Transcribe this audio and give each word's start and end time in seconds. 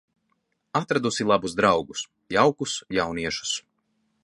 Atradusi 0.79 1.27
labus 1.33 1.53
draugus, 1.59 2.03
jaukus 2.39 2.75
jauniešus. 2.99 3.55